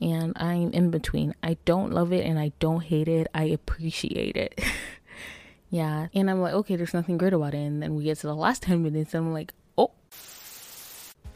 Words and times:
and 0.00 0.32
I'm 0.36 0.70
in 0.72 0.90
between. 0.90 1.34
I 1.42 1.56
don't 1.64 1.92
love 1.92 2.12
it 2.12 2.24
and 2.24 2.38
I 2.38 2.52
don't 2.58 2.82
hate 2.82 3.08
it. 3.08 3.28
I 3.34 3.44
appreciate 3.44 4.36
it. 4.36 4.60
yeah. 5.70 6.08
And 6.14 6.30
I'm 6.30 6.40
like, 6.40 6.54
okay, 6.54 6.76
there's 6.76 6.94
nothing 6.94 7.18
great 7.18 7.32
about 7.32 7.54
it. 7.54 7.58
And 7.58 7.82
then 7.82 7.94
we 7.94 8.04
get 8.04 8.18
to 8.18 8.26
the 8.26 8.34
last 8.34 8.62
10 8.64 8.82
minutes 8.82 9.14
and 9.14 9.26
I'm 9.26 9.32
like, 9.32 9.52
oh. 9.76 9.92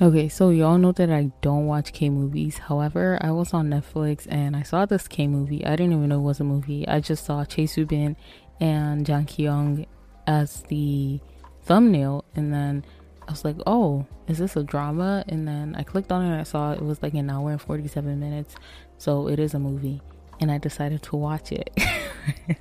Okay, 0.01 0.29
so 0.29 0.51
y'all 0.51 0.79
know 0.79 0.93
that 0.93 1.11
I 1.11 1.31
don't 1.41 1.67
watch 1.67 1.93
K 1.93 2.09
movies. 2.09 2.59
However, 2.59 3.19
I 3.21 3.31
was 3.31 3.55
on 3.55 3.69
Netflix 3.69 4.27
and 4.29 4.57
I 4.57 4.63
saw 4.63 4.87
this 4.87 5.07
K 5.07 5.27
movie. 5.27 5.65
I 5.65 5.77
didn't 5.77 5.93
even 5.93 6.09
know 6.09 6.19
it 6.19 6.23
was 6.23 6.41
a 6.41 6.45
movie. 6.45 6.87
I 6.89 7.01
just 7.01 7.25
saw 7.25 7.45
Chae 7.45 7.69
Soo-bin 7.69 8.17
and 8.61 9.07
Jang 9.07 9.27
Ki-young 9.27 9.87
as 10.27 10.63
the 10.63 11.21
thumbnail 11.63 12.25
and 12.35 12.53
then 12.53 12.85
I 13.27 13.31
was 13.31 13.45
like, 13.45 13.57
oh, 13.67 14.07
is 14.29 14.39
this 14.39 14.57
a 14.57 14.63
drama? 14.63 15.25
And 15.29 15.49
then 15.49 15.75
I 15.77 15.83
clicked 15.83 16.13
on 16.13 16.23
it 16.23 16.27
and 16.27 16.41
I 16.41 16.43
saw 16.43 16.73
it 16.73 16.83
was 16.83 17.03
like 17.03 17.15
an 17.15 17.31
hour 17.31 17.51
and 17.51 17.61
47 17.61 18.21
minutes. 18.21 18.55
So 18.99 19.29
it 19.29 19.39
is 19.39 19.55
a 19.55 19.59
movie. 19.59 20.03
And 20.41 20.51
I 20.51 20.59
decided 20.59 21.03
to 21.05 21.17
watch 21.17 21.53
it. 21.53 21.71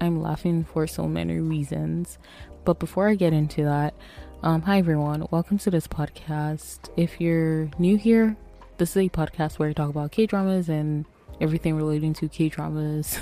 I'm 0.00 0.20
laughing 0.20 0.64
for 0.64 0.86
so 0.86 1.06
many 1.06 1.38
reasons. 1.38 2.18
But 2.64 2.78
before 2.78 3.08
I 3.08 3.14
get 3.14 3.32
into 3.32 3.64
that, 3.64 3.94
um, 4.42 4.62
hi 4.62 4.78
everyone, 4.78 5.26
welcome 5.30 5.58
to 5.58 5.70
this 5.70 5.88
podcast. 5.88 6.90
If 6.96 7.20
you're 7.20 7.70
new 7.78 7.96
here, 7.96 8.36
this 8.76 8.90
is 8.90 9.06
a 9.06 9.08
podcast 9.08 9.58
where 9.58 9.70
I 9.70 9.72
talk 9.72 9.88
about 9.88 10.12
K 10.12 10.26
dramas 10.26 10.68
and 10.68 11.06
everything 11.40 11.76
relating 11.76 12.12
to 12.14 12.28
K 12.28 12.48
dramas 12.48 13.18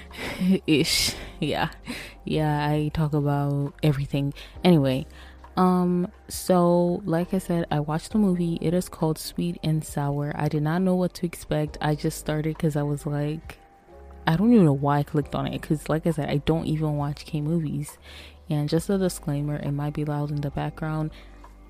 ish. 0.66 1.14
Yeah. 1.40 1.70
Yeah, 2.24 2.66
I 2.66 2.90
talk 2.94 3.12
about 3.12 3.74
everything. 3.82 4.34
Anyway, 4.62 5.06
um 5.56 6.08
so 6.28 7.02
like 7.04 7.32
I 7.32 7.38
said, 7.38 7.66
I 7.70 7.80
watched 7.80 8.12
the 8.12 8.18
movie. 8.18 8.58
It 8.60 8.74
is 8.74 8.88
called 8.88 9.18
Sweet 9.18 9.58
and 9.62 9.84
Sour. 9.84 10.32
I 10.34 10.48
did 10.48 10.62
not 10.62 10.82
know 10.82 10.94
what 10.94 11.14
to 11.14 11.26
expect. 11.26 11.78
I 11.80 11.94
just 11.94 12.18
started 12.18 12.58
cuz 12.58 12.76
I 12.76 12.82
was 12.82 13.06
like 13.06 13.58
I 14.26 14.36
don't 14.36 14.52
even 14.52 14.64
know 14.64 14.72
why 14.72 14.98
I 14.98 15.02
clicked 15.02 15.34
on 15.34 15.46
it 15.46 15.60
cuz 15.62 15.88
like 15.88 16.06
I 16.06 16.10
said, 16.10 16.28
I 16.30 16.38
don't 16.38 16.66
even 16.66 16.96
watch 16.96 17.24
K 17.26 17.40
movies. 17.40 17.98
And 18.50 18.68
just 18.68 18.90
a 18.90 18.98
disclaimer, 18.98 19.56
it 19.56 19.72
might 19.72 19.94
be 19.94 20.04
loud 20.04 20.30
in 20.30 20.40
the 20.40 20.50
background. 20.50 21.10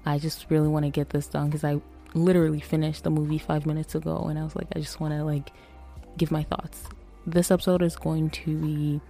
I 0.06 0.18
just 0.18 0.46
really 0.50 0.68
want 0.68 0.84
to 0.84 0.90
get 0.90 1.10
this 1.10 1.28
done 1.28 1.50
cuz 1.50 1.64
I 1.64 1.80
literally 2.14 2.60
finished 2.60 3.02
the 3.02 3.10
movie 3.10 3.38
5 3.38 3.66
minutes 3.66 3.94
ago 3.96 4.26
and 4.30 4.38
I 4.38 4.44
was 4.44 4.54
like 4.54 4.68
I 4.74 4.78
just 4.78 5.00
want 5.00 5.14
to 5.14 5.24
like 5.24 5.52
give 6.16 6.30
my 6.30 6.42
thoughts. 6.42 6.84
This 7.26 7.50
episode 7.50 7.82
is 7.82 7.96
going 7.96 8.30
to 8.30 8.56
be 8.56 9.00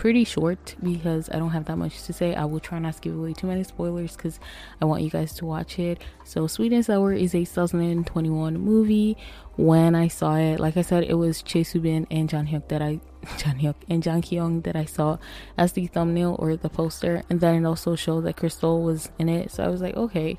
pretty 0.00 0.24
short 0.24 0.76
because 0.82 1.28
I 1.28 1.38
don't 1.38 1.50
have 1.50 1.66
that 1.66 1.76
much 1.76 2.04
to 2.04 2.14
say. 2.14 2.34
I 2.34 2.46
will 2.46 2.58
try 2.58 2.78
not 2.78 2.94
to 2.94 3.00
give 3.02 3.14
away 3.14 3.34
too 3.34 3.46
many 3.46 3.62
spoilers 3.64 4.16
because 4.16 4.40
I 4.80 4.86
want 4.86 5.02
you 5.02 5.10
guys 5.10 5.34
to 5.34 5.44
watch 5.44 5.78
it. 5.78 6.00
So, 6.24 6.46
Sweet 6.46 6.72
and 6.72 6.82
Sour 6.82 7.12
is 7.12 7.34
a 7.34 7.44
2021 7.44 8.58
movie. 8.58 9.18
When 9.56 9.94
I 9.94 10.08
saw 10.08 10.36
it, 10.36 10.58
like 10.58 10.78
I 10.78 10.82
said, 10.82 11.04
it 11.04 11.14
was 11.14 11.42
Chae 11.42 11.66
Soo-bin 11.66 12.06
and 12.10 12.30
John 12.30 12.46
Hyuk 12.46 12.68
that 12.68 12.80
I 12.80 13.00
John 13.36 13.58
Hyuk 13.58 13.74
and 13.90 14.02
Jang 14.02 14.22
Ki-young 14.22 14.62
that 14.62 14.74
I 14.74 14.86
saw 14.86 15.18
as 15.58 15.72
the 15.72 15.86
thumbnail 15.86 16.34
or 16.38 16.56
the 16.56 16.70
poster, 16.70 17.22
and 17.28 17.40
then 17.40 17.62
it 17.62 17.68
also 17.68 17.94
showed 17.94 18.22
that 18.22 18.36
Krystal 18.36 18.82
was 18.82 19.10
in 19.18 19.28
it. 19.28 19.50
So 19.50 19.64
I 19.64 19.68
was 19.68 19.82
like, 19.82 19.96
okay, 19.96 20.38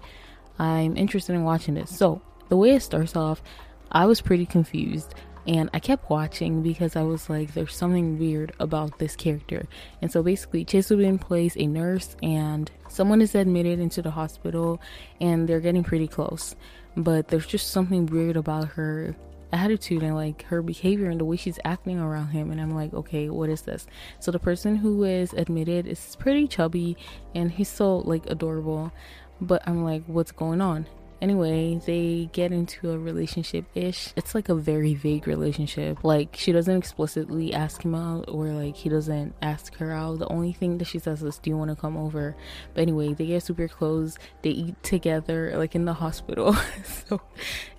I'm 0.58 0.98
interested 0.98 1.34
in 1.34 1.44
watching 1.44 1.76
this. 1.76 1.96
So 1.96 2.24
the 2.50 2.58
way 2.58 2.72
it 2.72 2.82
starts 2.82 3.16
off, 3.16 3.44
I 3.92 4.08
was 4.08 4.22
pretty 4.22 4.48
confused 4.48 5.14
and 5.48 5.70
I 5.74 5.80
kept 5.80 6.10
watching 6.10 6.62
because 6.62 6.96
I 6.96 7.02
was 7.02 7.30
like, 7.30 7.54
there's 7.54 7.76
something 7.76 8.20
weird 8.20 8.54
about 8.60 9.00
this 9.00 9.16
character. 9.16 9.68
And 10.02 10.12
so 10.12 10.22
basically, 10.22 10.66
Chae 10.66 10.84
Soo-bin 10.84 11.18
plays 11.18 11.56
a 11.58 11.66
nurse, 11.66 12.16
and 12.22 12.70
someone 12.90 13.22
is 13.22 13.34
admitted 13.34 13.80
into 13.80 14.02
the 14.02 14.12
hospital, 14.12 14.80
and 15.20 15.48
they're 15.48 15.60
getting 15.60 15.84
pretty 15.84 16.08
close. 16.08 16.56
But 16.96 17.30
there's 17.30 17.48
just 17.48 17.72
something 17.72 18.06
weird 18.06 18.38
about 18.38 18.70
her 18.70 19.16
attitude 19.54 20.04
and 20.04 20.16
like 20.16 20.44
her 20.44 20.62
behavior 20.62 21.10
and 21.10 21.20
the 21.20 21.26
way 21.26 21.36
she's 21.36 21.60
acting 21.66 22.00
around 22.00 22.28
him 22.28 22.52
and 22.52 22.62
I'm 22.62 22.74
like 22.74 22.94
okay 22.94 23.30
what 23.30 23.50
is 23.50 23.64
this 23.64 23.86
so 24.18 24.32
the 24.32 24.40
person 24.40 24.78
who 24.78 25.04
is 25.04 25.34
admitted 25.34 25.88
is 25.88 26.16
pretty 26.16 26.48
chubby 26.48 26.96
and 27.36 27.52
he's 27.52 27.68
so 27.68 27.98
like 27.98 28.26
adorable 28.28 28.94
but 29.42 29.62
I'm 29.68 29.84
like 29.84 30.04
what's 30.08 30.32
going 30.32 30.62
on 30.62 30.86
Anyway, 31.22 31.80
they 31.86 32.28
get 32.34 32.52
into 32.52 32.90
a 32.90 32.98
relationship 32.98 33.66
ish. 33.76 34.12
It's 34.16 34.34
like 34.34 34.50
a 34.50 34.56
very 34.56 34.96
vague 34.96 35.28
relationship. 35.28 36.04
Like, 36.04 36.36
she 36.36 36.52
doesn't 36.52 36.76
explicitly 36.76 37.54
ask 37.54 37.86
him 37.86 37.94
out, 37.94 38.26
or 38.28 38.48
like 38.48 38.76
he 38.76 38.90
doesn't 38.90 39.36
ask 39.40 39.76
her 39.76 39.92
out. 39.92 40.18
The 40.18 40.28
only 40.30 40.52
thing 40.52 40.80
that 40.80 40.86
she 40.86 40.98
says 40.98 41.22
is, 41.22 41.38
Do 41.38 41.52
you 41.52 41.58
want 41.58 41.70
to 41.70 41.76
come 41.76 41.96
over? 41.96 42.36
But 42.74 42.82
anyway, 42.82 43.14
they 43.14 43.28
get 43.28 43.44
super 43.44 43.68
close. 43.68 44.18
They 44.42 44.50
eat 44.50 44.82
together, 44.82 45.54
like 45.58 45.76
in 45.76 45.86
the 45.86 45.94
hospital. 45.94 46.56
so 47.08 47.22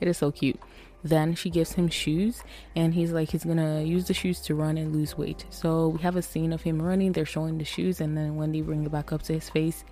it 0.00 0.06
is 0.06 0.18
so 0.18 0.30
cute. 0.30 0.60
Then 1.02 1.34
she 1.34 1.50
gives 1.50 1.72
him 1.72 1.88
shoes, 1.88 2.44
and 2.76 2.94
he's 2.94 3.10
like, 3.10 3.30
he's 3.30 3.42
gonna 3.42 3.82
use 3.82 4.06
the 4.06 4.14
shoes 4.14 4.40
to 4.42 4.54
run 4.54 4.78
and 4.78 4.94
lose 4.94 5.18
weight. 5.18 5.46
So 5.50 5.88
we 5.88 6.00
have 6.02 6.14
a 6.14 6.22
scene 6.22 6.52
of 6.52 6.62
him 6.62 6.80
running. 6.80 7.10
They're 7.10 7.26
showing 7.26 7.58
the 7.58 7.64
shoes, 7.64 8.00
and 8.00 8.16
then 8.16 8.36
when 8.36 8.52
they 8.52 8.60
bring 8.60 8.84
it 8.84 8.92
back 8.92 9.12
up 9.12 9.22
to 9.22 9.32
his 9.32 9.50
face, 9.50 9.84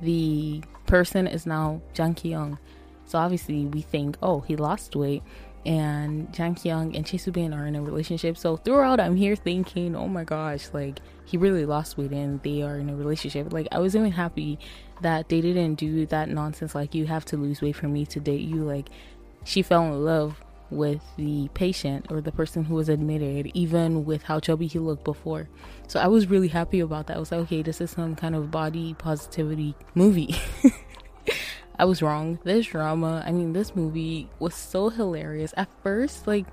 the 0.00 0.62
person 0.86 1.26
is 1.26 1.44
now 1.44 1.82
Jang 1.92 2.14
Ki 2.14 2.30
Young 2.30 2.58
so 3.08 3.18
obviously 3.18 3.64
we 3.64 3.80
think, 3.80 4.16
oh, 4.22 4.40
he 4.40 4.54
lost 4.54 4.94
weight 4.94 5.22
and 5.66 6.32
Jang 6.32 6.54
Ki-young 6.54 6.94
and 6.94 7.04
Chae 7.04 7.20
Soo-bin 7.20 7.52
are 7.52 7.66
in 7.66 7.74
a 7.74 7.82
relationship. 7.82 8.38
So 8.38 8.56
throughout, 8.56 9.00
I'm 9.00 9.16
here 9.16 9.36
thinking, 9.36 9.96
oh 9.96 10.08
my 10.08 10.24
gosh, 10.24 10.68
like 10.72 11.00
he 11.24 11.36
really 11.36 11.66
lost 11.66 11.98
weight 11.98 12.10
and 12.10 12.42
they 12.42 12.62
are 12.62 12.78
in 12.78 12.88
a 12.88 12.96
relationship. 12.96 13.52
Like 13.52 13.68
I 13.72 13.78
was 13.78 13.96
even 13.96 14.12
happy 14.12 14.58
that 15.02 15.28
they 15.28 15.40
didn't 15.40 15.74
do 15.74 16.06
that 16.06 16.28
nonsense. 16.28 16.74
Like 16.74 16.94
you 16.94 17.06
have 17.06 17.24
to 17.26 17.36
lose 17.36 17.60
weight 17.60 17.76
for 17.76 17.88
me 17.88 18.06
to 18.06 18.20
date 18.20 18.42
you. 18.42 18.56
Like 18.56 18.88
she 19.44 19.62
fell 19.62 19.82
in 19.82 20.04
love 20.04 20.42
with 20.70 21.02
the 21.16 21.48
patient 21.54 22.06
or 22.10 22.20
the 22.20 22.32
person 22.32 22.64
who 22.64 22.74
was 22.74 22.88
admitted, 22.88 23.50
even 23.54 24.04
with 24.04 24.22
how 24.22 24.38
chubby 24.38 24.66
he 24.66 24.78
looked 24.78 25.04
before. 25.04 25.48
So 25.86 25.98
I 25.98 26.06
was 26.06 26.28
really 26.28 26.48
happy 26.48 26.80
about 26.80 27.06
that. 27.06 27.16
I 27.16 27.20
was 27.20 27.32
like, 27.32 27.40
okay, 27.42 27.62
this 27.62 27.80
is 27.80 27.90
some 27.90 28.16
kind 28.16 28.34
of 28.34 28.50
body 28.50 28.94
positivity 28.94 29.74
movie. 29.94 30.34
I 31.78 31.84
was 31.84 32.02
wrong. 32.02 32.38
This 32.42 32.66
drama, 32.66 33.22
I 33.24 33.30
mean, 33.32 33.52
this 33.52 33.76
movie 33.76 34.28
was 34.38 34.54
so 34.54 34.88
hilarious. 34.88 35.54
At 35.56 35.68
first, 35.82 36.26
like, 36.26 36.46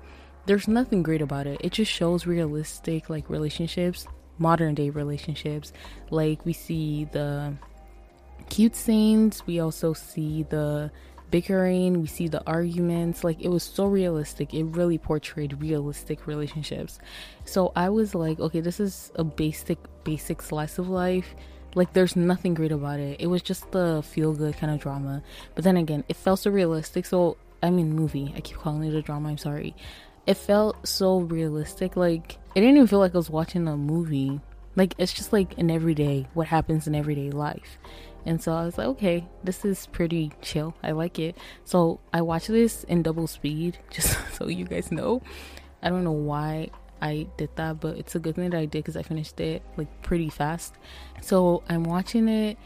there's 0.46 0.68
nothing 0.68 1.02
great 1.02 1.22
about 1.22 1.46
it. 1.46 1.60
It 1.62 1.72
just 1.72 1.90
shows 1.90 2.26
realistic, 2.26 3.10
like, 3.10 3.28
relationships, 3.28 4.06
modern 4.38 4.74
day 4.74 4.90
relationships. 4.90 5.72
Like, 6.10 6.44
we 6.46 6.52
see 6.52 7.08
the 7.10 7.54
cute 8.48 8.76
scenes, 8.76 9.44
we 9.46 9.58
also 9.58 9.92
see 9.92 10.44
the 10.44 10.92
bickering, 11.32 12.00
we 12.00 12.06
see 12.06 12.28
the 12.28 12.46
arguments. 12.46 13.24
Like, 13.24 13.40
it 13.40 13.48
was 13.48 13.64
so 13.64 13.86
realistic. 13.86 14.54
It 14.54 14.62
really 14.64 14.98
portrayed 14.98 15.60
realistic 15.60 16.28
relationships. 16.28 17.00
So 17.44 17.72
I 17.74 17.88
was 17.88 18.14
like, 18.14 18.38
okay, 18.38 18.60
this 18.60 18.78
is 18.78 19.10
a 19.16 19.24
basic, 19.24 19.78
basic 20.04 20.40
slice 20.40 20.78
of 20.78 20.88
life 20.88 21.34
like 21.76 21.92
there's 21.92 22.16
nothing 22.16 22.54
great 22.54 22.72
about 22.72 22.98
it. 22.98 23.20
It 23.20 23.26
was 23.26 23.42
just 23.42 23.70
the 23.70 24.02
feel 24.02 24.32
good 24.32 24.56
kind 24.56 24.72
of 24.72 24.80
drama. 24.80 25.22
But 25.54 25.64
then 25.64 25.76
again, 25.76 26.04
it 26.08 26.16
felt 26.16 26.40
so 26.40 26.50
realistic. 26.50 27.06
So 27.06 27.36
I 27.62 27.70
mean 27.70 27.92
movie. 27.92 28.32
I 28.34 28.40
keep 28.40 28.56
calling 28.56 28.82
it 28.82 28.94
a 28.94 29.02
drama, 29.02 29.28
I'm 29.28 29.38
sorry. 29.38 29.76
It 30.26 30.38
felt 30.38 30.88
so 30.88 31.20
realistic. 31.20 31.94
Like 31.94 32.38
it 32.54 32.60
didn't 32.60 32.76
even 32.76 32.86
feel 32.88 32.98
like 32.98 33.14
I 33.14 33.18
was 33.18 33.30
watching 33.30 33.68
a 33.68 33.76
movie. 33.76 34.40
Like 34.74 34.94
it's 34.98 35.12
just 35.12 35.32
like 35.32 35.56
an 35.58 35.70
everyday 35.70 36.26
what 36.32 36.48
happens 36.48 36.86
in 36.86 36.94
everyday 36.94 37.30
life. 37.30 37.78
And 38.24 38.42
so 38.42 38.52
I 38.54 38.64
was 38.64 38.76
like, 38.76 38.88
okay, 38.88 39.28
this 39.44 39.64
is 39.64 39.86
pretty 39.86 40.32
chill. 40.42 40.74
I 40.82 40.90
like 40.92 41.18
it. 41.18 41.36
So 41.64 42.00
I 42.12 42.22
watched 42.22 42.48
this 42.48 42.82
in 42.84 43.02
double 43.02 43.28
speed, 43.28 43.78
just 43.90 44.16
so 44.34 44.48
you 44.48 44.64
guys 44.64 44.90
know. 44.90 45.22
I 45.82 45.90
don't 45.90 46.02
know 46.02 46.10
why 46.10 46.70
I 47.00 47.26
did 47.36 47.50
that, 47.56 47.80
but 47.80 47.96
it's 47.96 48.14
a 48.14 48.18
good 48.18 48.36
thing 48.36 48.50
that 48.50 48.58
I 48.58 48.66
did 48.66 48.84
because 48.84 48.96
I 48.96 49.02
finished 49.02 49.38
it 49.40 49.62
like 49.76 50.02
pretty 50.02 50.30
fast. 50.30 50.74
So 51.20 51.62
I'm 51.68 51.84
watching 51.84 52.28
it 52.28 52.58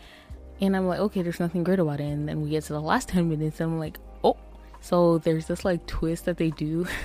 and 0.60 0.76
I'm 0.76 0.86
like, 0.86 1.00
okay, 1.00 1.22
there's 1.22 1.40
nothing 1.40 1.64
great 1.64 1.78
about 1.78 2.00
it. 2.00 2.04
And 2.04 2.28
then 2.28 2.42
we 2.42 2.50
get 2.50 2.64
to 2.64 2.72
the 2.72 2.80
last 2.80 3.08
10 3.10 3.28
minutes 3.28 3.60
and 3.60 3.72
I'm 3.72 3.78
like, 3.78 3.98
oh, 4.22 4.36
so 4.80 5.18
there's 5.18 5.46
this 5.46 5.64
like 5.64 5.86
twist 5.86 6.24
that 6.26 6.36
they 6.36 6.50
do. 6.50 6.86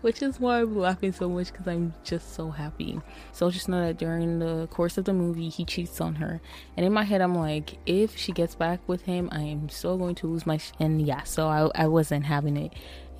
Which 0.00 0.20
is 0.20 0.40
why 0.40 0.60
I'm 0.60 0.76
laughing 0.76 1.12
so 1.12 1.28
much 1.28 1.52
because 1.52 1.68
I'm 1.68 1.94
just 2.02 2.34
so 2.34 2.50
happy. 2.50 3.00
So 3.30 3.50
just 3.52 3.68
know 3.68 3.86
that 3.86 3.98
during 3.98 4.40
the 4.40 4.66
course 4.68 4.98
of 4.98 5.04
the 5.04 5.12
movie, 5.12 5.48
he 5.48 5.64
cheats 5.64 6.00
on 6.00 6.16
her. 6.16 6.40
And 6.76 6.84
in 6.84 6.92
my 6.92 7.04
head, 7.04 7.20
I'm 7.20 7.36
like, 7.36 7.78
if 7.86 8.16
she 8.16 8.32
gets 8.32 8.56
back 8.56 8.80
with 8.88 9.02
him, 9.02 9.28
I 9.30 9.42
am 9.42 9.68
so 9.68 9.96
going 9.96 10.16
to 10.16 10.26
lose 10.26 10.44
my. 10.44 10.56
Sh-. 10.56 10.72
And 10.80 11.00
yeah, 11.00 11.22
so 11.22 11.46
I, 11.46 11.70
I 11.84 11.86
wasn't 11.86 12.24
having 12.24 12.56
it 12.56 12.72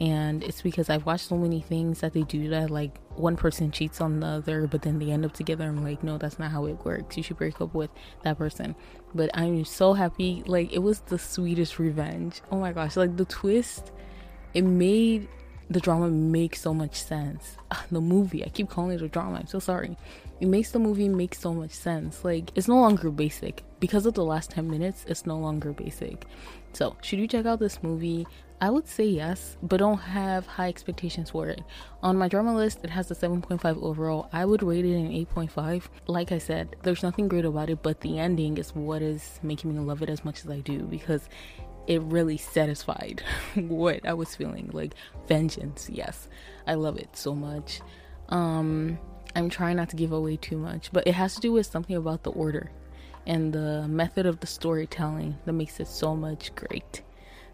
and 0.03 0.43
it's 0.43 0.63
because 0.63 0.91
I've 0.91 1.07
watched 1.07 1.29
so 1.29 1.39
many 1.39 1.61
things 1.61 2.01
that 2.01 2.13
they 2.13 2.23
do 2.23 2.49
that 2.49 2.71
like 2.71 2.99
one 3.15 3.37
person 3.37 3.71
cheats 3.71 4.01
on 4.01 4.19
the 4.19 4.27
other 4.27 4.67
but 4.67 4.83
then 4.83 4.99
they 4.99 5.13
end 5.13 5.25
up 5.25 5.33
together 5.33 5.65
I'm 5.65 5.85
like 5.85 6.03
no 6.03 6.19
that's 6.19 6.41
not 6.41 6.51
how 6.51 6.67
it 6.67 6.85
works 6.85 7.17
you 7.17 7.23
should 7.23 7.37
break 7.39 7.61
up 7.61 7.73
with 7.73 7.91
that 8.25 8.37
person 8.37 8.75
but 9.15 9.31
I'm 9.33 9.65
so 9.65 9.93
happy 9.93 10.43
like 10.45 10.73
it 10.73 10.81
was 10.81 11.01
the 11.01 11.21
sweetest 11.21 11.79
revenge 11.79 12.43
oh 12.51 12.59
my 12.59 12.73
gosh 12.73 12.97
like 12.97 13.17
the 13.17 13.25
twist 13.27 13.93
it 14.55 14.63
made 14.63 15.29
the 15.71 15.81
drama 15.81 16.09
makes 16.09 16.61
so 16.61 16.75
much 16.75 17.03
sense. 17.03 17.57
Ah, 17.71 17.87
the 17.91 18.01
movie, 18.01 18.45
I 18.45 18.49
keep 18.49 18.69
calling 18.69 18.97
it 18.97 19.03
a 19.03 19.09
drama. 19.09 19.39
I'm 19.39 19.47
so 19.47 19.59
sorry. 19.59 19.97
It 20.39 20.47
makes 20.47 20.71
the 20.71 20.79
movie 20.79 21.09
make 21.09 21.35
so 21.35 21.55
much 21.55 21.71
sense. 21.71 22.25
Like 22.25 22.51
it's 22.55 22.69
no 22.69 22.79
longer 22.79 23.11
basic 23.11 23.63
because 23.81 24.05
of 24.05 24.13
the 24.13 24.25
last 24.25 24.51
10 24.51 24.69
minutes. 24.69 25.07
It's 25.09 25.25
no 25.25 25.39
longer 25.39 25.73
basic. 25.73 26.27
So, 26.75 26.97
should 27.03 27.19
you 27.19 27.29
check 27.29 27.47
out 27.47 27.59
this 27.59 27.83
movie? 27.83 28.27
I 28.63 28.71
would 28.71 28.87
say 28.87 29.07
yes, 29.07 29.57
but 29.61 29.79
don't 29.79 29.99
have 29.99 30.47
high 30.47 30.69
expectations 30.69 31.31
for 31.31 31.49
it. 31.49 31.63
On 32.01 32.17
my 32.17 32.29
drama 32.29 32.55
list, 32.55 32.79
it 32.85 32.91
has 32.91 33.11
a 33.11 33.15
7.5 33.17 33.83
overall. 33.83 34.29
I 34.33 34.45
would 34.45 34.63
rate 34.63 34.85
it 34.85 34.95
an 34.95 35.11
8.5. 35.11 35.89
Like 36.07 36.31
I 36.31 36.39
said, 36.39 36.77
there's 36.85 37.03
nothing 37.03 37.27
great 37.27 37.45
about 37.45 37.71
it, 37.71 37.83
but 37.83 38.03
the 38.03 38.21
ending 38.21 38.59
is 38.59 38.73
what 38.73 39.03
is 39.03 39.41
making 39.43 39.75
me 39.75 39.81
love 39.81 40.01
it 40.01 40.09
as 40.09 40.25
much 40.25 40.45
as 40.45 40.49
I 40.49 40.61
do 40.61 40.79
because 40.85 41.29
it 41.89 42.03
really 42.03 42.37
satisfied 42.37 43.25
what 43.57 44.07
I 44.07 44.13
was 44.13 44.37
feeling 44.37 44.71
like 44.73 44.95
vengeance. 45.27 45.91
Yes, 45.91 46.29
I 46.65 46.75
love 46.75 46.99
it 46.99 47.17
so 47.17 47.35
much. 47.35 47.81
Um, 48.29 48.97
I'm 49.35 49.51
trying 49.51 49.75
not 49.75 49.89
to 49.89 49.97
give 49.97 50.13
away 50.13 50.37
too 50.37 50.57
much, 50.57 50.93
but 50.93 51.05
it 51.09 51.15
has 51.15 51.35
to 51.35 51.41
do 51.41 51.51
with 51.51 51.67
something 51.67 51.97
about 51.97 52.23
the 52.23 52.31
order 52.31 52.71
and 53.27 53.53
the 53.53 53.89
method 53.89 54.25
of 54.25 54.39
the 54.39 54.47
storytelling 54.47 55.37
that 55.47 55.53
makes 55.53 55.81
it 55.81 55.89
so 55.89 56.15
much 56.15 56.55
great. 56.55 57.03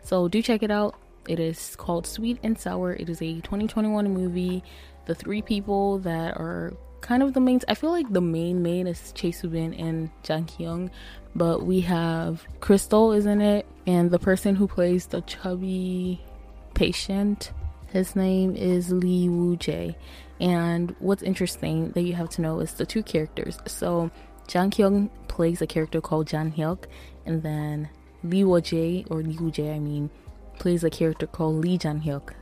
So 0.09 0.27
do 0.27 0.41
check 0.41 0.63
it 0.63 0.71
out. 0.71 0.95
It 1.29 1.39
is 1.39 1.77
called 1.77 2.07
Sweet 2.07 2.39
and 2.43 2.59
Sour. 2.59 2.95
It 2.95 3.11
is 3.11 3.21
a 3.21 3.35
2021 3.43 4.11
movie. 4.11 4.65
The 5.05 5.15
three 5.15 5.43
people 5.43 5.99
that 5.99 6.39
are 6.39 6.73
kind 7.03 7.23
of 7.23 7.35
the 7.35 7.41
main 7.41 7.61
I 7.69 7.75
feel 7.75 7.91
like 7.91 8.11
the 8.11 8.23
main 8.23 8.63
main 8.63 8.87
is 8.87 9.13
Chae 9.15 9.35
Soo-bin 9.35 9.75
and 9.75 10.11
Jang 10.23 10.47
Ki-young, 10.47 10.91
but 11.37 11.67
we 11.67 11.83
have 11.83 12.43
Krystal 12.61 13.15
is 13.15 13.27
in 13.27 13.43
it 13.43 13.67
and 13.87 14.11
the 14.11 14.19
person 14.19 14.57
who 14.57 14.67
plays 14.67 15.05
the 15.05 15.21
chubby 15.21 16.25
patient 16.73 17.53
his 17.89 18.17
name 18.17 18.57
is 18.57 18.91
Lee 18.91 19.29
Woo 19.29 19.59
Jae. 19.59 19.95
And 20.41 20.97
what's 21.01 21.23
interesting 21.23 21.91
that 21.93 22.03
you 22.03 22.15
have 22.15 22.31
to 22.31 22.41
know 22.41 22.61
is 22.61 22.73
the 22.73 22.87
two 22.87 23.03
characters. 23.03 23.59
So 23.67 24.11
Jang 24.47 24.71
Ki-young 24.71 25.11
plays 25.29 25.61
a 25.61 25.67
character 25.67 26.01
called 26.01 26.27
Jang 26.27 26.53
Hyuk, 26.53 26.85
and 27.27 27.43
then 27.43 27.91
Lee 28.23 28.45
Woo 28.45 28.61
Jae 28.61 29.07
or 29.11 29.23
Lee 29.23 29.37
Woo 29.37 29.51
Jae, 29.51 29.75
I 29.75 29.79
mean, 29.79 30.11
plays 30.59 30.85
a 30.85 30.91
character 30.91 31.27
called 31.27 31.57
Lee 31.65 31.79
Jang 31.79 32.01
Hyuk. 32.01 32.33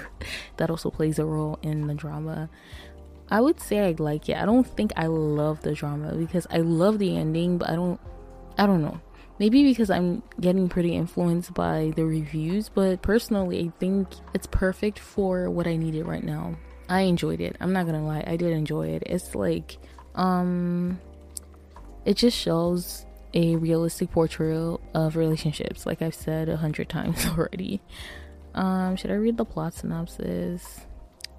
that 0.56 0.70
also 0.70 0.90
plays 0.90 1.18
a 1.18 1.24
role 1.24 1.58
in 1.62 1.86
the 1.86 1.94
drama. 1.94 2.50
I 3.30 3.40
would 3.40 3.60
say 3.60 3.80
I 3.80 3.94
like 3.98 4.28
it. 4.28 4.36
I 4.36 4.44
don't 4.44 4.66
think 4.66 4.92
I 4.96 5.06
love 5.06 5.62
the 5.62 5.72
drama 5.72 6.14
because 6.14 6.46
I 6.50 6.58
love 6.58 6.98
the 6.98 7.16
ending, 7.16 7.58
but 7.58 7.70
I 7.70 7.76
don't 7.76 8.00
I 8.58 8.66
don't 8.66 8.82
know. 8.82 9.00
Maybe 9.38 9.64
because 9.64 9.88
I'm 9.88 10.22
getting 10.38 10.68
pretty 10.68 10.94
influenced 10.94 11.54
by 11.54 11.92
the 11.96 12.04
reviews, 12.04 12.68
but 12.68 13.00
personally, 13.00 13.60
I 13.60 13.72
think 13.78 14.08
it's 14.34 14.46
perfect 14.46 14.98
for 14.98 15.48
what 15.48 15.66
I 15.66 15.76
needed 15.76 16.06
right 16.06 16.22
now. 16.22 16.56
I 16.88 17.02
enjoyed 17.02 17.40
it. 17.40 17.56
I'm 17.60 17.72
not 17.72 17.86
gonna 17.86 18.04
lie, 18.04 18.24
I 18.26 18.36
did 18.36 18.50
enjoy 18.50 18.88
it. 18.88 19.04
It's 19.06 19.34
like, 19.34 19.78
um, 20.14 21.00
it 22.04 22.16
just 22.16 22.36
shows 22.36 23.06
a 23.34 23.56
realistic 23.56 24.10
portrayal 24.10 24.80
of 24.94 25.16
relationships, 25.16 25.86
like 25.86 26.02
I've 26.02 26.14
said 26.14 26.48
a 26.48 26.56
hundred 26.56 26.88
times 26.90 27.26
already. 27.26 27.80
Um, 28.54 28.96
should 28.96 29.10
I 29.10 29.14
read 29.14 29.36
the 29.36 29.44
plot 29.44 29.74
synopsis? 29.74 30.80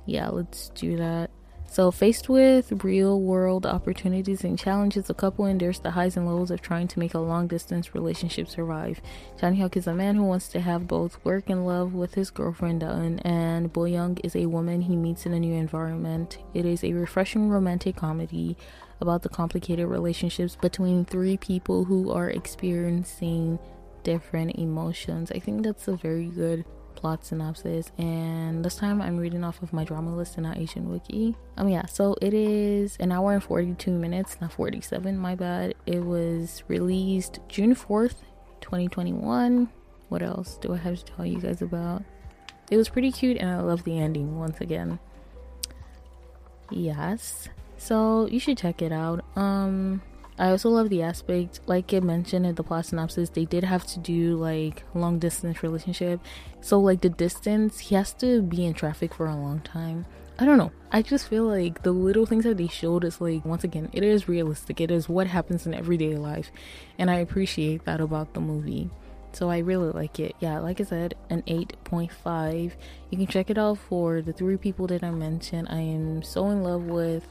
Yeah, 0.06 0.30
let's 0.30 0.70
do 0.70 0.98
that. 0.98 1.30
So, 1.72 1.90
faced 1.90 2.28
with 2.28 2.84
real 2.84 3.22
world 3.22 3.66
opportunities 3.66 4.44
and 4.44 4.60
challenges, 4.60 5.06
the 5.06 5.14
couple 5.14 5.46
endures 5.46 5.80
the 5.80 5.92
highs 5.92 6.18
and 6.18 6.28
lows 6.28 6.52
of 6.52 6.62
trying 6.62 6.90
to 6.90 7.00
make 7.00 7.14
a 7.14 7.20
long 7.20 7.48
distance 7.48 7.96
relationship 7.96 8.50
survive. 8.50 9.00
Jang 9.40 9.56
Hyuk 9.56 9.78
is 9.78 9.88
a 9.88 9.94
man 9.94 10.16
who 10.16 10.24
wants 10.24 10.50
to 10.50 10.60
have 10.60 10.86
both 10.86 11.24
work 11.24 11.50
and 11.50 11.66
love 11.66 11.94
with 11.94 12.16
his 12.16 12.30
girlfriend 12.30 12.82
Daeun, 12.82 13.22
and 13.24 13.72
Bo 13.72 13.86
Young 13.86 14.18
is 14.18 14.36
a 14.36 14.48
woman 14.48 14.82
he 14.82 14.98
meets 14.98 15.26
in 15.26 15.34
a 15.34 15.40
new 15.40 15.54
environment. 15.54 16.40
It 16.54 16.66
is 16.66 16.84
a 16.84 16.92
refreshing 16.92 17.48
romantic 17.48 17.96
comedy 17.96 18.58
about 19.02 19.24
the 19.24 19.30
complicated 19.30 19.88
relationships 19.88 20.56
between 20.56 21.06
three 21.06 21.38
people 21.38 21.84
who 21.84 22.12
are 22.12 22.30
experiencing 22.30 23.60
different 24.04 24.56
emotions. 24.56 25.32
I 25.32 25.40
think 25.40 25.64
that's 25.64 25.88
a 25.88 25.96
very 25.96 26.26
good 26.26 26.66
plot 26.96 27.26
synopsis. 27.26 27.92
And 27.98 28.64
this 28.64 28.76
time 28.76 29.02
i'm 29.02 29.18
reading 29.18 29.44
off 29.44 29.62
of 29.64 29.74
my 29.74 29.84
drama 29.84 30.16
list 30.16 30.36
and 30.38 30.46
not 30.46 30.58
asian 30.58 30.90
wiki. 30.90 31.36
Um 31.58 31.70
yeah 31.70 31.86
so 31.86 32.16
it 32.22 32.34
is 32.34 32.98
an 33.00 33.12
hour 33.12 33.34
and 33.34 33.44
42 33.44 33.92
minutes 33.92 34.38
not 34.42 34.54
47 34.54 35.18
my 35.18 35.36
bad. 35.36 35.74
It 35.86 36.04
was 36.04 36.64
released 36.68 37.40
june 37.48 37.76
4th 37.76 38.16
2021 38.62 39.70
what 40.10 40.22
else 40.22 40.58
do 40.62 40.74
i 40.74 40.78
have 40.78 41.04
to 41.04 41.06
tell 41.06 41.26
you 41.26 41.40
guys 41.40 41.62
about? 41.62 42.04
It 42.70 42.78
was 42.78 42.90
pretty 42.90 43.12
cute 43.12 43.38
and 43.38 43.50
i 43.50 43.60
love 43.60 43.84
the 43.84 43.98
ending 43.98 44.38
once 44.38 44.62
again. 44.62 45.00
Yes 46.70 47.50
so 47.82 48.28
you 48.28 48.40
should 48.40 48.58
check 48.58 48.82
it 48.82 48.92
out 48.92 49.26
um 49.36 50.02
I 50.40 50.50
also 50.50 50.70
love 50.70 50.90
the 50.90 51.04
aspect, 51.04 51.60
like 51.68 51.94
it 51.94 52.02
mentioned 52.02 52.48
in 52.48 52.56
the 52.56 52.64
plot 52.64 52.88
synopsis, 52.88 53.30
they 53.30 53.46
did 53.46 53.64
have 53.64 53.86
to 53.88 54.00
do 54.00 54.38
like 54.38 54.84
long 54.96 55.20
distance 55.20 55.62
relationship. 55.62 56.20
So 56.62 56.80
like 56.80 57.02
the 57.02 57.10
distance, 57.10 57.78
he 57.78 57.94
has 57.94 58.12
to 58.14 58.42
be 58.42 58.66
in 58.66 58.74
traffic 58.74 59.14
for 59.14 59.28
a 59.28 59.36
long 59.36 59.60
time. 59.60 60.08
I 60.40 60.46
don't 60.46 60.58
know. 60.58 60.72
I 60.92 61.04
just 61.04 61.28
feel 61.28 61.44
like 61.44 61.84
the 61.84 61.92
little 61.92 62.26
things 62.26 62.46
that 62.46 62.58
they 62.58 62.68
showed 62.68 63.04
is 63.04 63.22
like 63.22 63.46
once 63.46 63.64
again, 63.64 63.92
it 63.94 64.04
is 64.04 64.28
realistic. 64.28 64.82
It 64.82 64.90
is 64.90 65.08
what 65.08 65.28
happens 65.28 65.68
in 65.68 65.76
everyday 65.76 66.16
life, 66.16 66.52
and 66.98 67.12
I 67.12 67.18
appreciate 67.18 67.86
that 67.86 68.02
about 68.02 68.34
the 68.34 68.40
movie. 68.40 68.90
So 69.34 69.50
I 69.50 69.60
really 69.60 69.92
like 69.92 70.20
it. 70.20 70.36
Yeah, 70.40 70.60
like 70.60 70.82
I 70.82 70.86
said, 70.86 71.14
an 71.30 71.44
8.5. 71.44 72.72
You 73.12 73.18
can 73.18 73.28
check 73.28 73.50
it 73.52 73.58
out 73.58 73.78
for 73.78 74.22
the 74.22 74.34
three 74.34 74.58
people 74.58 74.88
that 74.88 75.04
I 75.04 75.12
mentioned. 75.12 75.68
I 75.70 75.80
am 75.80 76.24
so 76.24 76.50
in 76.50 76.64
love 76.64 76.84
with 76.86 77.28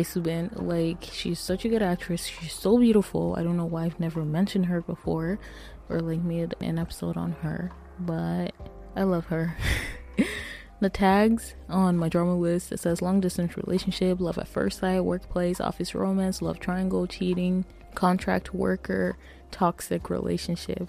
Soo-bin. 0.00 0.50
Like 0.54 1.04
she's 1.12 1.38
such 1.38 1.64
a 1.64 1.68
good 1.68 1.82
actress. 1.82 2.24
She's 2.24 2.54
so 2.54 2.78
beautiful. 2.78 3.34
I 3.36 3.42
don't 3.42 3.58
know 3.58 3.66
why 3.66 3.84
I've 3.84 4.00
never 4.00 4.24
mentioned 4.24 4.66
her 4.66 4.80
before 4.80 5.38
or 5.90 6.00
like 6.00 6.20
made 6.20 6.54
an 6.60 6.78
episode 6.78 7.16
on 7.18 7.32
her, 7.42 7.70
but 7.98 8.54
I 8.96 9.02
love 9.02 9.26
her. 9.26 9.56
the 10.80 10.88
tags 10.88 11.54
on 11.68 11.96
my 11.96 12.08
drama 12.08 12.36
list 12.36 12.72
it 12.72 12.80
says 12.80 13.02
long 13.02 13.20
distance 13.20 13.56
relationship, 13.56 14.20
love 14.20 14.38
at 14.38 14.48
first 14.48 14.80
sight, 14.80 15.00
workplace, 15.00 15.60
office 15.60 15.94
romance, 15.94 16.40
love 16.40 16.58
triangle, 16.58 17.06
cheating, 17.06 17.64
contract 17.94 18.54
worker, 18.54 19.16
toxic 19.50 20.08
relationship, 20.08 20.88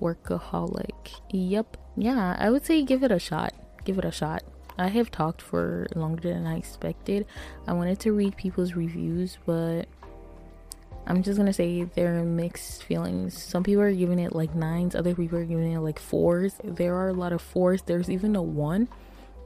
workaholic. 0.00 1.20
Yep. 1.30 1.76
Yeah, 1.96 2.36
I 2.38 2.50
would 2.50 2.64
say 2.64 2.82
give 2.82 3.02
it 3.02 3.12
a 3.12 3.18
shot. 3.18 3.52
Give 3.84 3.98
it 3.98 4.04
a 4.04 4.10
shot. 4.10 4.42
I 4.80 4.88
have 4.88 5.10
talked 5.10 5.42
for 5.42 5.86
longer 5.94 6.32
than 6.32 6.46
I 6.46 6.56
expected. 6.56 7.26
I 7.68 7.74
wanted 7.74 8.00
to 8.00 8.12
read 8.12 8.38
people's 8.38 8.72
reviews, 8.72 9.36
but 9.44 9.82
I'm 11.06 11.22
just 11.22 11.36
gonna 11.36 11.52
say 11.52 11.82
there 11.82 12.18
are 12.18 12.24
mixed 12.24 12.84
feelings. 12.84 13.40
Some 13.40 13.62
people 13.62 13.82
are 13.82 13.92
giving 13.92 14.18
it 14.18 14.34
like 14.34 14.54
nines, 14.54 14.94
other 14.94 15.14
people 15.14 15.36
are 15.36 15.44
giving 15.44 15.72
it 15.72 15.80
like 15.80 15.98
fours. 15.98 16.54
There 16.64 16.94
are 16.94 17.08
a 17.08 17.12
lot 17.12 17.34
of 17.34 17.42
fours. 17.42 17.82
There's 17.82 18.08
even 18.08 18.34
a 18.34 18.42
one. 18.42 18.88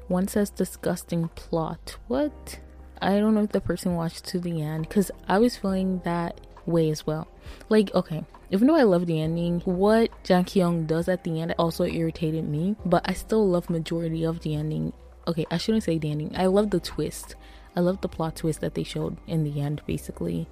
One 0.07 0.29
says 0.29 0.51
disgusting 0.51 1.27
plot. 1.35 1.97
What? 2.07 2.61
I 3.03 3.19
don't 3.19 3.35
know 3.35 3.43
if 3.43 3.51
the 3.51 3.61
person 3.61 3.97
watched 3.97 4.27
to 4.27 4.39
the 4.39 4.63
end 4.63 4.89
because 4.89 5.11
I 5.27 5.39
was 5.41 5.57
feeling 5.57 6.01
that 6.05 6.41
way 6.65 6.91
as 6.91 7.09
well. 7.09 7.27
Like, 7.69 7.93
okay, 7.93 8.23
even 8.53 8.69
though 8.69 8.77
I 8.77 8.85
love 8.85 9.07
the 9.07 9.21
ending, 9.21 9.63
what 9.63 10.11
Jang 10.23 10.45
Ki-young 10.45 10.87
does 10.87 11.09
at 11.09 11.25
the 11.25 11.41
end 11.41 11.57
also 11.59 11.85
irritated 11.85 12.49
me, 12.49 12.77
but 12.87 13.03
I 13.05 13.15
still 13.15 13.49
love 13.49 13.69
majority 13.69 14.23
of 14.23 14.41
the 14.41 14.55
ending 14.55 14.93
okay, 15.27 15.47
I 15.51 15.57
shouldn't 15.57 15.85
say 15.85 16.01
ending. 16.03 16.33
I 16.37 16.47
love 16.47 16.71
the 16.71 16.81
twist. 16.81 17.35
I 17.77 17.81
love 17.81 18.01
the 18.01 18.09
plot 18.09 18.37
twist 18.37 18.61
that 18.61 18.75
they 18.75 18.85
showed 18.85 19.17
in 19.27 19.45
the 19.45 19.61
end, 19.61 19.83
basically. 19.87 20.49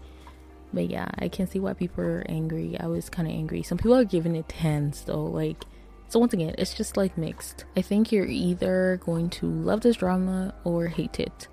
But 0.73 0.89
yeah, 0.89 1.09
I 1.19 1.29
can 1.29 1.47
see 1.47 1.61
why 1.61 1.75
people 1.75 2.05
are 2.05 2.25
angry. 2.29 2.77
I 2.81 2.87
was 2.87 3.11
kind 3.11 3.29
of 3.29 3.35
angry. 3.35 3.63
Some 3.63 3.79
people 3.79 3.95
are 3.95 4.05
giving 4.05 4.35
it 4.35 4.49
tens 4.49 5.03
though. 5.03 5.25
Like, 5.25 5.65
so 6.09 6.19
once 6.19 6.33
again, 6.33 6.55
it's 6.59 6.75
just 6.75 6.97
like 6.97 7.17
mixed. 7.19 7.65
I 7.77 7.83
think 7.83 8.11
you're 8.11 8.27
either 8.27 9.01
going 9.05 9.31
to 9.31 9.47
love 9.47 9.83
this 9.83 9.97
drama 9.97 10.55
or 10.65 10.87
hate 10.87 11.21
it. 11.21 11.49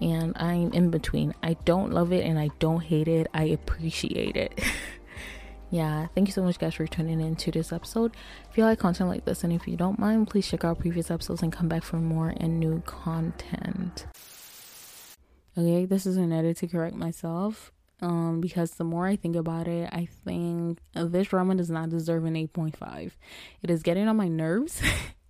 And 0.00 0.36
I'm 0.36 0.72
in 0.72 0.90
between. 0.90 1.34
I 1.42 1.54
don't 1.64 1.92
love 1.92 2.12
it 2.12 2.24
and 2.24 2.38
I 2.38 2.50
don't 2.58 2.80
hate 2.80 3.08
it. 3.08 3.28
I 3.32 3.44
appreciate 3.44 4.36
it. 4.36 4.60
yeah, 5.72 6.08
thank 6.14 6.28
you 6.28 6.32
so 6.32 6.42
much, 6.42 6.58
guys, 6.58 6.74
for 6.74 6.86
tuning 6.86 7.18
in 7.18 7.34
to 7.36 7.50
this 7.50 7.72
episode. 7.72 8.14
If 8.50 8.58
you 8.58 8.64
like 8.64 8.78
content 8.78 9.08
like 9.08 9.24
this, 9.24 9.42
and 9.42 9.50
if 9.54 9.66
you 9.66 9.74
don't 9.74 9.98
mind, 9.98 10.28
please 10.28 10.46
check 10.46 10.64
out 10.64 10.78
previous 10.78 11.10
episodes 11.10 11.42
and 11.42 11.50
come 11.50 11.66
back 11.66 11.82
for 11.82 11.96
more 11.96 12.34
and 12.36 12.60
new 12.60 12.82
content. 12.84 14.04
Okay, 15.56 15.86
this 15.86 16.04
is 16.04 16.18
an 16.18 16.30
edit 16.30 16.58
to 16.58 16.68
correct 16.68 16.94
myself. 16.94 17.72
Um, 18.02 18.42
because 18.42 18.72
the 18.72 18.84
more 18.84 19.06
I 19.06 19.16
think 19.16 19.34
about 19.34 19.66
it, 19.66 19.88
I 19.92 20.08
think 20.26 20.78
this 20.94 21.28
drama 21.28 21.54
does 21.54 21.70
not 21.70 21.88
deserve 21.88 22.26
an 22.26 22.34
8.5. 22.34 23.12
It 23.62 23.70
is 23.70 23.82
getting 23.82 24.08
on 24.08 24.16
my 24.18 24.28
nerves. 24.28 24.82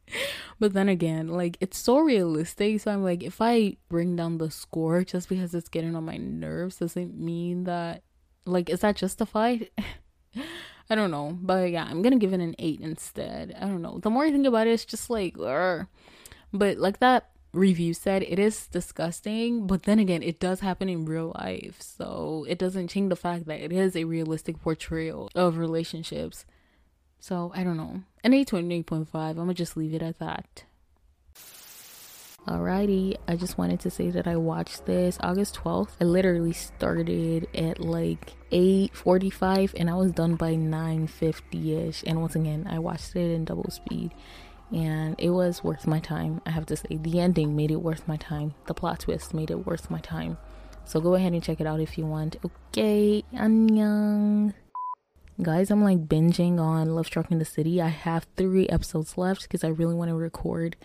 but 0.59 0.73
then 0.73 0.89
again, 0.89 1.29
like 1.29 1.57
it's 1.61 1.79
so 1.79 2.01
realistic. 2.01 2.81
So 2.81 2.91
I'm 2.91 3.05
like, 3.05 3.23
if 3.23 3.41
I 3.41 3.77
bring 3.89 4.17
down 4.17 4.39
the 4.39 4.51
score 4.51 5.05
just 5.05 5.29
because 5.29 5.55
it's 5.55 5.69
getting 5.69 5.95
on 5.95 6.05
my 6.05 6.17
nerves, 6.17 6.79
does 6.79 6.97
it 6.97 7.15
mean 7.15 7.63
that 7.65 8.03
like 8.45 8.71
is 8.71 8.81
that 8.81 8.97
justified? 8.97 9.71
I 10.91 10.95
don't 10.95 11.11
know, 11.11 11.39
but 11.41 11.71
yeah, 11.71 11.85
I'm 11.85 12.03
gonna 12.03 12.19
give 12.19 12.33
it 12.33 12.41
an 12.41 12.55
eight 12.59 12.81
instead. 12.81 13.57
I 13.59 13.67
don't 13.67 13.83
know. 13.83 13.99
The 13.99 14.11
more 14.11 14.25
I 14.25 14.31
think 14.31 14.47
about 14.47 14.67
it, 14.67 14.73
it's 14.73 14.85
just 14.85 15.09
like. 15.11 15.37
But 15.37 16.79
like 16.79 16.99
that 17.01 17.31
review 17.55 17.95
said, 17.95 18.23
it 18.23 18.39
is 18.39 18.67
disgusting. 18.67 19.67
But 19.67 19.85
then 19.85 19.99
again, 19.99 20.23
it 20.23 20.41
does 20.41 20.61
happen 20.61 20.89
in 20.89 21.05
real 21.05 21.33
life. 21.39 21.81
So 21.81 22.45
it 22.49 22.59
doesn't 22.59 22.89
change 22.89 23.11
the 23.11 23.17
fact 23.17 23.47
that 23.47 23.61
it 23.61 23.73
is 23.73 23.97
a 23.97 24.05
realistic 24.05 24.61
portrayal 24.61 25.31
of 25.35 25.57
relationships. 25.57 26.45
So 27.21 27.53
I 27.55 27.63
don't 27.63 27.77
know. 27.77 28.03
An 28.25 28.35
8 28.35 28.49
to 28.49 28.57
an 28.57 28.69
8.5. 28.71 29.09
I'm 29.15 29.37
gonna 29.37 29.55
just 29.55 29.77
leave 29.77 29.95
it 29.95 30.03
at 30.03 30.19
that. 30.19 30.65
Alrighty, 32.47 33.17
I 33.29 33.37
just 33.37 33.57
wanted 33.57 33.79
to 33.81 33.91
say 33.91 34.11
that 34.11 34.27
I 34.27 34.35
watched 34.35 34.85
this 34.85 35.17
August 35.21 35.55
12th. 35.55 35.91
I 36.01 36.05
literally 36.05 36.53
started 36.53 37.47
at 37.55 37.79
like 37.79 38.35
8:45 38.51 39.75
and 39.77 39.89
I 39.89 39.95
was 39.95 40.11
done 40.11 40.35
by 40.35 40.55
9:50ish. 40.55 42.03
And 42.05 42.21
once 42.21 42.35
again, 42.35 42.67
I 42.69 42.81
watched 42.81 43.15
it 43.15 43.31
in 43.31 43.45
double 43.45 43.71
speed 43.71 44.11
and 44.73 45.15
it 45.19 45.31
was 45.31 45.63
worth 45.63 45.87
my 45.87 46.01
time. 46.01 46.41
I 46.45 46.51
have 46.51 46.67
to 46.67 46.77
say, 46.77 46.97
the 46.97 47.21
ending 47.21 47.55
made 47.55 47.71
it 47.71 47.81
worth 47.81 48.09
my 48.09 48.17
time. 48.17 48.55
The 48.67 48.75
plot 48.75 49.01
twist 49.01 49.33
made 49.33 49.53
it 49.53 49.65
worth 49.65 49.89
my 49.89 50.01
time. 50.01 50.37
So 50.85 51.01
go 51.01 51.15
ahead 51.15 51.35
and 51.35 51.43
check 51.45 51.61
it 51.61 51.67
out 51.67 51.81
if 51.81 51.97
you 51.97 52.07
want. 52.07 52.37
Okay, 52.45 53.23
annyeong. 53.33 54.55
Guys, 55.41 55.71
I'm 55.71 55.83
like 55.83 56.09
binging 56.09 56.59
on 56.59 56.95
Love 56.95 57.07
Struck 57.07 57.31
in 57.31 57.39
the 57.39 57.45
City. 57.45 57.81
I 57.81 57.89
have 57.89 58.27
three 58.37 58.69
episodes 58.69 59.17
left 59.17 59.43
because 59.43 59.65
I 59.65 59.69
really 59.69 59.95
want 59.95 60.09
to 60.09 60.15
record 60.15 60.77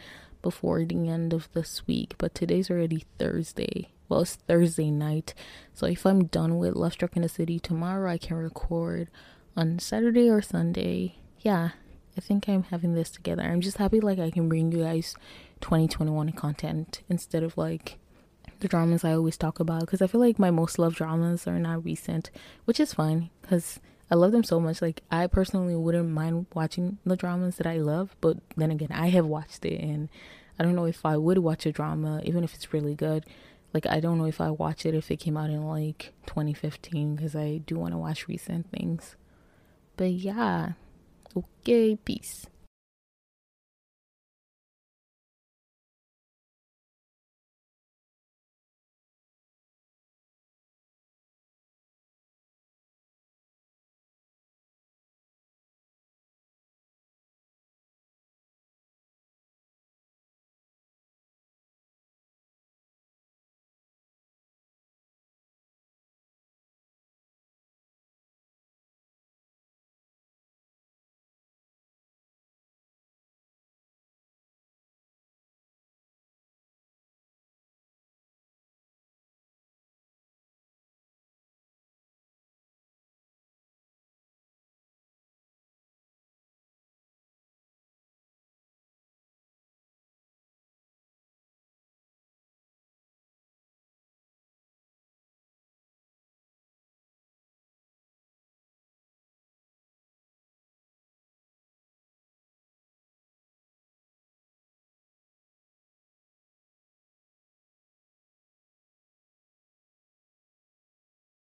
before 0.48 0.86
the 0.86 1.10
end 1.10 1.34
of 1.34 1.52
this 1.52 1.86
week, 1.88 2.16
but 2.18 2.34
today's 2.34 2.72
already 2.72 3.04
Thursday. 3.20 3.90
Well, 4.08 4.22
it's 4.22 4.38
Thursday 4.38 4.90
night. 4.90 5.34
So 5.74 5.88
if 5.88 6.06
I'm 6.06 6.28
done 6.28 6.58
with 6.58 6.78
Love 6.78 6.94
Struck 6.94 7.18
in 7.18 7.22
the 7.22 7.28
City 7.28 7.60
tomorrow, 7.60 8.10
I 8.10 8.18
can 8.18 8.38
record 8.38 9.10
on 9.58 9.78
Saturday 9.80 10.30
or 10.30 10.42
Sunday. 10.42 11.16
Yeah, 11.42 11.72
I 12.18 12.22
think 12.22 12.48
I'm 12.48 12.64
having 12.64 12.94
this 12.94 13.10
together. 13.10 13.44
I'm 13.44 13.60
just 13.60 13.76
happy 13.76 14.00
like 14.00 14.20
I 14.20 14.32
can 14.32 14.48
bring 14.48 14.72
you 14.72 14.84
guys 14.84 15.16
2021 15.60 16.32
content 16.32 17.02
instead 17.10 17.44
of 17.44 17.58
like 17.58 17.98
the 18.62 18.70
dramas 18.70 19.04
I 19.04 19.12
always 19.12 19.36
talk 19.36 19.60
about 19.60 19.82
because 19.82 20.02
I 20.02 20.08
feel 20.08 20.22
like 20.22 20.40
my 20.40 20.50
most 20.50 20.80
loved 20.80 20.96
dramas 20.96 21.46
are 21.46 21.60
not 21.60 21.84
recent, 21.84 22.32
which 22.64 22.80
is 22.80 22.94
fine 22.94 23.32
because 23.42 23.82
I 24.10 24.16
love 24.16 24.32
them 24.32 24.44
so 24.44 24.60
much. 24.60 24.82
Like 24.82 25.02
I 25.12 25.28
personally 25.28 25.76
wouldn't 25.76 26.10
mind 26.10 26.48
watching 26.54 26.98
the 27.06 27.16
dramas 27.16 27.58
that 27.58 27.68
I 27.68 27.78
love, 27.78 28.16
but 28.22 28.38
then 28.56 28.72
again, 28.72 28.92
I 28.92 29.10
have 29.10 29.26
watched 29.26 29.66
it 29.66 29.82
and 29.82 30.10
I 30.58 30.64
don't 30.64 30.76
know 30.76 30.86
if 30.86 31.06
I 31.06 31.18
would 31.18 31.40
watch 31.40 31.66
a 31.66 31.72
drama 31.72 32.22
even 32.24 32.44
if 32.44 32.54
it's 32.54 32.74
really 32.74 32.96
good. 32.96 33.26
Like 33.74 33.86
I 33.86 34.00
don't 34.00 34.18
know 34.18 34.26
if 34.26 34.40
I 34.40 34.50
watch 34.50 34.86
it 34.86 34.96
if 34.96 35.12
it 35.12 35.18
came 35.18 35.38
out 35.38 35.50
in 35.50 35.68
like 35.68 36.14
2015 36.26 37.16
because 37.16 37.36
I 37.36 37.58
do 37.58 37.78
want 37.78 37.94
to 37.94 37.98
watch 37.98 38.28
recent 38.28 38.72
things. 38.72 39.16
But 39.98 40.12
yeah. 40.12 40.74
Okay, 41.36 41.96
peace. 41.98 42.48